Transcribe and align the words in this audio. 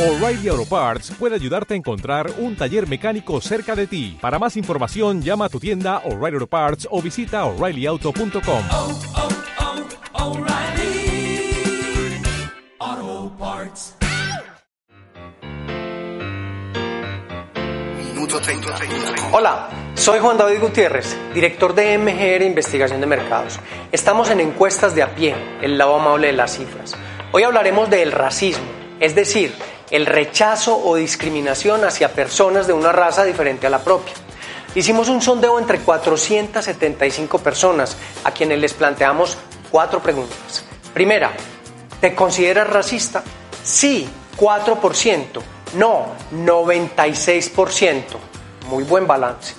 O'Reilly 0.00 0.48
Auto 0.48 0.64
Parts 0.64 1.12
puede 1.18 1.34
ayudarte 1.34 1.74
a 1.74 1.76
encontrar 1.76 2.30
un 2.38 2.56
taller 2.56 2.88
mecánico 2.88 3.38
cerca 3.42 3.76
de 3.76 3.86
ti. 3.86 4.16
Para 4.18 4.38
más 4.38 4.56
información, 4.56 5.20
llama 5.20 5.44
a 5.44 5.48
tu 5.50 5.60
tienda 5.60 5.98
O'Reilly 6.06 6.36
Auto 6.36 6.46
Parts 6.46 6.88
o 6.90 7.02
visita 7.02 7.44
oreillyauto.com. 7.44 8.62
oh, 8.70 9.00
oh, 10.14 10.24
O'Reilly 10.24 11.52
Auto 12.78 13.36
Parts. 13.38 13.96
Minuto 17.98 18.40
30. 18.40 18.68
Hola, 19.32 19.68
soy 19.96 20.18
Juan 20.20 20.38
David 20.38 20.60
Gutiérrez, 20.62 21.14
director 21.34 21.74
de 21.74 21.98
MGR 21.98 22.42
Investigación 22.42 23.02
de 23.02 23.06
Mercados. 23.06 23.60
Estamos 23.92 24.30
en 24.30 24.40
encuestas 24.40 24.94
de 24.94 25.02
a 25.02 25.14
pie, 25.14 25.34
el 25.60 25.76
lado 25.76 25.96
amable 25.96 26.28
de 26.28 26.32
las 26.32 26.56
cifras. 26.56 26.96
Hoy 27.32 27.42
hablaremos 27.42 27.90
del 27.90 28.12
racismo, 28.12 28.64
es 28.98 29.14
decir, 29.14 29.52
el 29.90 30.06
rechazo 30.06 30.76
o 30.76 30.94
discriminación 30.96 31.84
hacia 31.84 32.12
personas 32.12 32.66
de 32.66 32.72
una 32.72 32.92
raza 32.92 33.24
diferente 33.24 33.66
a 33.66 33.70
la 33.70 33.80
propia. 33.80 34.14
Hicimos 34.74 35.08
un 35.08 35.20
sondeo 35.20 35.58
entre 35.58 35.80
475 35.80 37.38
personas 37.40 37.96
a 38.22 38.30
quienes 38.30 38.60
les 38.60 38.72
planteamos 38.72 39.36
cuatro 39.70 40.00
preguntas. 40.00 40.64
Primera, 40.94 41.32
¿te 42.00 42.14
consideras 42.14 42.70
racista? 42.70 43.24
Sí, 43.64 44.08
4%. 44.36 45.24
No, 45.74 46.06
96%. 46.32 48.02
Muy 48.68 48.84
buen 48.84 49.06
balance. 49.06 49.54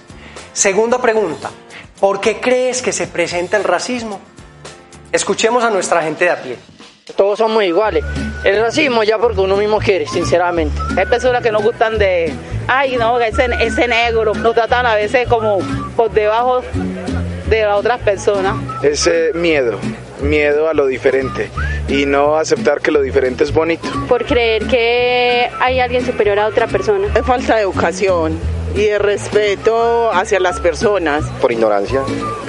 Segunda 0.54 1.02
pregunta, 1.02 1.50
¿por 2.00 2.22
qué 2.22 2.40
crees 2.40 2.82
que 2.82 2.94
se 2.94 3.08
presenta 3.08 3.58
el 3.58 3.64
racismo? 3.64 4.20
Escuchemos 5.12 5.64
a 5.64 5.70
nuestra 5.70 6.02
gente 6.02 6.26
de 6.26 6.32
a 6.32 6.42
pie. 6.42 6.58
Todos 7.18 7.40
somos 7.40 7.64
iguales. 7.64 8.04
El 8.44 8.60
racismo 8.60 9.04
ya 9.04 9.18
porque 9.18 9.42
uno 9.42 9.56
mismo 9.58 9.78
quiere, 9.80 10.08
sinceramente. 10.08 10.80
Hay 10.98 11.06
personas 11.06 11.44
que 11.44 11.52
no 11.52 11.60
gustan 11.62 11.98
de, 11.98 12.34
ay, 12.68 12.98
no, 12.98 13.20
ese, 13.20 13.48
ese 13.60 13.88
negro. 13.88 14.34
Nos 14.34 14.56
tratan 14.56 14.86
a 14.86 14.96
veces 14.96 15.28
como 15.28 15.60
por 15.96 16.12
debajo 16.12 16.62
de 17.48 17.62
las 17.64 17.78
otras 17.78 18.00
personas. 18.02 18.56
Ese 18.82 19.32
miedo, 19.34 19.78
miedo 20.22 20.68
a 20.70 20.74
lo 20.74 20.88
diferente 20.88 21.50
y 21.88 22.06
no 22.06 22.38
aceptar 22.38 22.80
que 22.82 22.92
lo 22.92 23.02
diferente 23.02 23.44
es 23.44 23.54
bonito. 23.54 23.88
por 24.08 24.26
creer 24.26 24.66
que 24.66 25.50
hay 25.60 25.80
alguien 25.80 26.06
superior 26.06 26.40
a 26.40 26.48
otra 26.48 26.68
persona. 26.68 27.08
Es 27.14 27.26
falta 27.26 27.56
de 27.58 27.62
educación 27.64 28.40
y 28.74 28.86
de 28.86 29.00
respeto 29.00 30.12
hacia 30.12 30.40
las 30.40 30.60
personas. 30.60 31.26
por 31.42 31.52
ignorancia, 31.52 32.02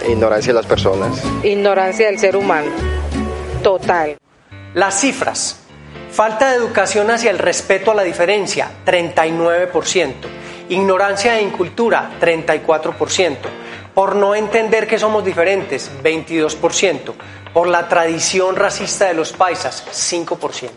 ignorancia 0.09 0.53
de 0.53 0.56
las 0.56 0.66
personas. 0.66 1.22
ignorancia 1.42 2.06
del 2.06 2.19
ser 2.19 2.36
humano. 2.36 2.70
Total. 3.62 4.16
Las 4.75 5.00
cifras. 5.00 5.59
Falta 6.12 6.50
de 6.50 6.56
educación 6.56 7.10
hacia 7.10 7.30
el 7.30 7.38
respeto 7.38 7.91
a 7.91 7.94
la 7.94 8.02
diferencia, 8.02 8.70
39%. 8.84 10.12
Ignorancia 10.69 11.38
e 11.38 11.42
incultura, 11.42 12.10
34%. 12.20 13.38
Por 13.94 14.14
no 14.14 14.34
entender 14.34 14.86
que 14.86 14.98
somos 14.98 15.24
diferentes, 15.24 15.91
22%. 16.02 17.14
Por 17.54 17.66
la 17.66 17.88
tradición 17.88 18.56
racista 18.56 19.06
de 19.06 19.14
los 19.14 19.32
paisas, 19.32 19.86
5%. 19.91 20.70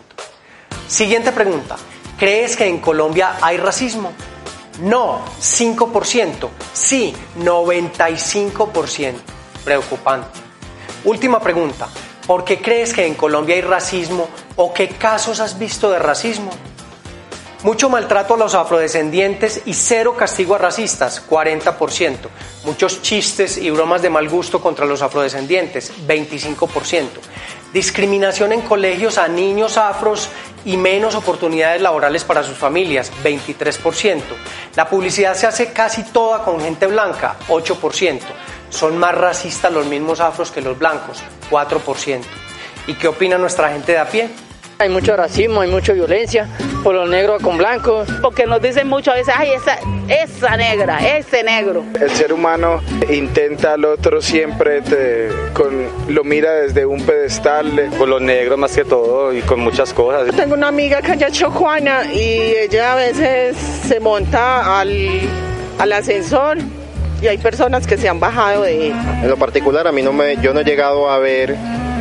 Siguiente 0.88 1.32
pregunta. 1.32 1.76
¿Crees 2.18 2.56
que 2.56 2.66
en 2.66 2.78
Colombia 2.78 3.36
hay 3.42 3.58
racismo? 3.58 4.14
No, 4.80 5.20
5%. 5.38 6.48
Sí, 6.72 7.14
95%. 7.38 9.14
Preocupante. 9.62 10.40
Última 11.04 11.40
pregunta. 11.40 11.88
¿Por 12.26 12.44
qué 12.44 12.60
crees 12.60 12.92
que 12.92 13.06
en 13.06 13.14
Colombia 13.14 13.54
hay 13.54 13.60
racismo 13.60 14.28
o 14.56 14.74
qué 14.74 14.88
casos 14.88 15.38
has 15.38 15.58
visto 15.58 15.90
de 15.90 15.98
racismo? 16.00 16.50
Mucho 17.66 17.90
maltrato 17.90 18.34
a 18.34 18.36
los 18.36 18.54
afrodescendientes 18.54 19.62
y 19.66 19.74
cero 19.74 20.14
castigo 20.16 20.54
a 20.54 20.58
racistas, 20.58 21.20
40%. 21.28 22.16
Muchos 22.62 23.02
chistes 23.02 23.58
y 23.58 23.72
bromas 23.72 24.02
de 24.02 24.08
mal 24.08 24.28
gusto 24.28 24.60
contra 24.60 24.86
los 24.86 25.02
afrodescendientes, 25.02 25.92
25%. 26.06 27.08
Discriminación 27.72 28.52
en 28.52 28.60
colegios 28.60 29.18
a 29.18 29.26
niños 29.26 29.78
afros 29.78 30.28
y 30.64 30.76
menos 30.76 31.16
oportunidades 31.16 31.82
laborales 31.82 32.22
para 32.22 32.44
sus 32.44 32.56
familias, 32.56 33.10
23%. 33.24 34.20
La 34.76 34.88
publicidad 34.88 35.34
se 35.34 35.48
hace 35.48 35.72
casi 35.72 36.04
toda 36.04 36.44
con 36.44 36.60
gente 36.60 36.86
blanca, 36.86 37.34
8%. 37.48 38.20
Son 38.70 38.96
más 38.96 39.16
racistas 39.16 39.72
los 39.72 39.86
mismos 39.86 40.20
afros 40.20 40.52
que 40.52 40.60
los 40.60 40.78
blancos, 40.78 41.20
4%. 41.50 42.22
¿Y 42.86 42.94
qué 42.94 43.08
opina 43.08 43.36
nuestra 43.38 43.70
gente 43.70 43.90
de 43.90 43.98
a 43.98 44.08
pie? 44.08 44.30
Hay 44.78 44.88
mucho 44.88 45.16
racismo, 45.16 45.62
hay 45.62 45.68
mucha 45.68 45.94
violencia 45.94 46.48
por 46.86 46.94
los 46.94 47.08
negros 47.10 47.42
con 47.42 47.58
blancos. 47.58 48.08
Porque 48.22 48.46
nos 48.46 48.62
dicen 48.62 48.86
muchas 48.86 49.16
veces, 49.16 49.34
ay, 49.36 49.50
esa, 49.54 49.76
esa 50.06 50.56
negra, 50.56 50.98
ese 51.18 51.42
negro. 51.42 51.82
El 52.00 52.10
ser 52.12 52.32
humano 52.32 52.80
intenta 53.10 53.72
al 53.72 53.84
otro 53.84 54.22
siempre, 54.22 54.82
te- 54.82 55.28
con, 55.52 55.88
lo 56.06 56.22
mira 56.22 56.52
desde 56.52 56.86
un 56.86 57.04
pedestal. 57.04 57.90
Por 57.98 58.08
los 58.08 58.22
negros 58.22 58.56
más 58.56 58.70
que 58.76 58.84
todo 58.84 59.32
y 59.32 59.40
con 59.40 59.58
muchas 59.58 59.92
cosas. 59.92 60.32
Tengo 60.36 60.54
una 60.54 60.68
amiga 60.68 61.02
que 61.02 61.14
ella 61.14 61.26
es 61.26 61.32
chocuana 61.32 62.04
y 62.14 62.54
ella 62.56 62.92
a 62.92 62.96
veces 62.96 63.56
se 63.56 63.98
monta 63.98 64.78
al, 64.80 65.08
al 65.80 65.92
ascensor 65.92 66.58
y 67.20 67.26
hay 67.26 67.38
personas 67.38 67.84
que 67.84 67.96
se 67.96 68.08
han 68.08 68.20
bajado 68.20 68.62
de 68.62 68.90
él. 68.90 68.94
En 69.24 69.28
lo 69.28 69.36
particular 69.36 69.88
a 69.88 69.90
mí 69.92 70.02
no 70.02 70.12
me, 70.12 70.36
yo 70.36 70.54
no 70.54 70.60
he 70.60 70.64
llegado 70.64 71.10
a 71.10 71.18
ver, 71.18 71.56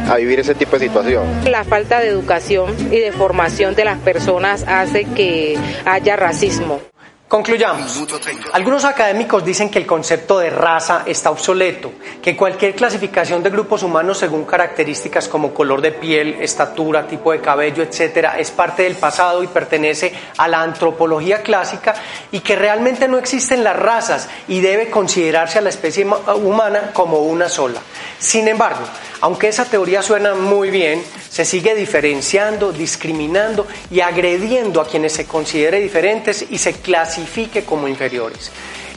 a 0.09 0.15
vivir 0.17 0.39
ese 0.39 0.55
tipo 0.55 0.77
de 0.77 0.87
situación. 0.87 1.23
La 1.49 1.63
falta 1.63 1.99
de 1.99 2.07
educación 2.09 2.75
y 2.91 2.99
de 2.99 3.11
formación 3.11 3.75
de 3.75 3.85
las 3.85 3.99
personas 3.99 4.63
hace 4.67 5.05
que 5.05 5.57
haya 5.85 6.15
racismo. 6.15 6.79
Concluyamos. 7.27 7.95
Minuto 7.95 8.19
30. 8.19 8.49
Algunos 8.53 8.85
académicos 8.85 9.43
dicen 9.43 9.71
que 9.71 9.79
el 9.79 9.87
concepto 9.87 10.37
de 10.37 10.51
raza 10.51 11.01
está 11.07 11.31
obsoleto, 11.31 11.91
que 12.21 12.37
cualquier 12.37 12.75
clasificación 12.75 13.41
de 13.41 13.49
grupos 13.49 13.81
humanos 13.81 14.19
según 14.19 14.45
características 14.45 15.27
como 15.27 15.51
color 15.51 15.81
de 15.81 15.91
piel, 15.91 16.37
estatura, 16.39 17.07
tipo 17.07 17.31
de 17.31 17.41
cabello, 17.41 17.81
etcétera, 17.81 18.37
es 18.37 18.51
parte 18.51 18.83
del 18.83 18.93
pasado 18.93 19.41
y 19.41 19.47
pertenece 19.47 20.13
a 20.37 20.47
la 20.47 20.61
antropología 20.61 21.41
clásica 21.41 21.95
y 22.31 22.41
que 22.41 22.55
realmente 22.55 23.07
no 23.07 23.17
existen 23.17 23.63
las 23.63 23.75
razas 23.75 24.29
y 24.47 24.61
debe 24.61 24.91
considerarse 24.91 25.57
a 25.57 25.61
la 25.61 25.69
especie 25.69 26.05
ma- 26.05 26.35
humana 26.35 26.91
como 26.93 27.17
una 27.21 27.49
sola. 27.49 27.79
Sin 28.25 28.47
embargo, 28.47 28.81
aunque 29.21 29.49
esa 29.49 29.65
teoría 29.65 30.01
suena 30.01 30.33
muy 30.33 30.71
bien, 30.71 31.03
se 31.29 31.45
sigue 31.45 31.75
diferenciando, 31.75 32.71
discriminando 32.71 33.67
y 33.91 33.99
agrediendo 33.99 34.81
a 34.81 34.87
quienes 34.87 35.13
se 35.13 35.27
considere 35.27 35.79
diferentes 35.79 36.43
y 36.49 36.57
se 36.57 36.73
clasifique 36.73 37.65
como 37.65 37.87
inferiores. 37.87 38.49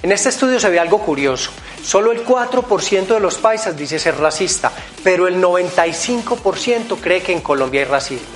En 0.03 0.13
este 0.13 0.31
estudio 0.31 0.59
se 0.59 0.71
ve 0.71 0.81
algo 0.81 1.01
curioso. 1.01 1.51
Solo 1.85 2.11
el 2.11 2.25
4% 2.25 3.07
de 3.07 3.21
los 3.21 3.37
paisas 3.37 3.77
dice 3.77 3.99
ser 3.99 4.17
racista, 4.17 4.73
pero 5.05 5.29
el 5.29 5.43
95% 5.43 6.99
cree 6.99 7.21
que 7.21 7.33
en 7.33 7.43
Colombia 7.43 7.83
hay 7.83 7.87
racismo. 7.87 8.29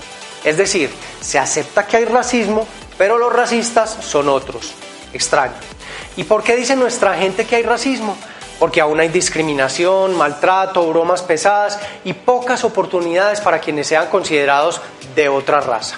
Es 0.45 0.59
decir, 0.59 0.91
se 1.23 1.39
acepta 1.39 1.87
que 1.87 1.97
hay 1.97 2.05
racismo, 2.05 2.69
pero 2.99 3.17
los 3.17 3.33
racistas 3.33 3.97
son 4.03 4.29
otros. 4.29 4.75
Extraño. 5.15 5.55
¿Y 6.19 6.25
por 6.25 6.43
qué 6.43 6.55
dice 6.55 6.77
nuestra 6.77 7.15
gente 7.15 7.47
que 7.47 7.57
hay 7.57 7.63
racismo? 7.63 8.15
Porque 8.63 8.81
aún 8.81 9.01
hay 9.01 9.09
discriminación, 9.09 10.17
maltrato, 10.17 10.87
bromas 10.87 11.21
pesadas 11.21 11.81
y 12.05 12.13
pocas 12.13 12.63
oportunidades 12.63 13.41
para 13.41 13.59
quienes 13.59 13.89
sean 13.89 14.07
considerados 14.07 14.81
de 15.17 15.29
otra 15.29 15.61
raza. 15.61 15.97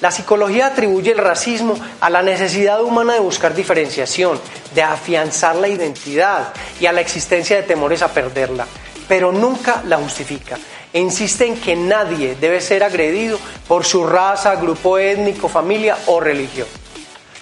La 0.00 0.10
psicología 0.10 0.68
atribuye 0.68 1.12
el 1.12 1.18
racismo 1.18 1.78
a 2.00 2.08
la 2.08 2.22
necesidad 2.22 2.82
humana 2.82 3.12
de 3.12 3.20
buscar 3.20 3.54
diferenciación, 3.54 4.40
de 4.74 4.82
afianzar 4.82 5.56
la 5.56 5.68
identidad 5.68 6.54
y 6.80 6.86
a 6.86 6.92
la 6.92 7.02
existencia 7.02 7.56
de 7.56 7.64
temores 7.64 8.00
a 8.00 8.08
perderla, 8.08 8.66
pero 9.08 9.30
nunca 9.30 9.82
la 9.84 9.98
justifica 9.98 10.56
e 10.94 11.00
insiste 11.00 11.44
en 11.44 11.60
que 11.60 11.76
nadie 11.76 12.34
debe 12.40 12.62
ser 12.62 12.82
agredido 12.82 13.38
por 13.68 13.84
su 13.84 14.06
raza, 14.06 14.54
grupo 14.54 14.96
étnico, 14.96 15.50
familia 15.50 15.98
o 16.06 16.18
religión. 16.18 16.66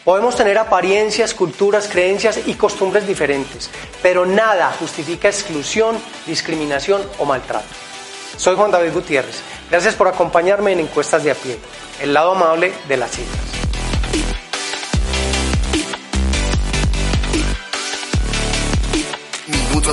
Podemos 0.04 0.36
tener 0.36 0.58
apariencias, 0.58 1.32
culturas, 1.32 1.88
creencias 1.88 2.40
y 2.46 2.54
costumbres 2.54 3.06
diferentes, 3.06 3.70
pero 4.02 4.26
nada 4.26 4.70
justifica 4.78 5.28
exclusión, 5.28 5.96
discriminación 6.26 7.00
o 7.18 7.24
maltrato. 7.24 7.64
Soy 8.36 8.54
Juan 8.54 8.70
David 8.70 8.92
Gutiérrez. 8.92 9.40
Gracias 9.70 9.94
por 9.94 10.08
acompañarme 10.08 10.72
en 10.72 10.80
Encuestas 10.80 11.24
de 11.24 11.30
a 11.30 11.34
pie, 11.34 11.58
el 12.02 12.12
lado 12.12 12.32
amable 12.32 12.74
de 12.86 12.96
las 12.98 13.12
cifras. 13.12 13.40
Minuto 19.48 19.92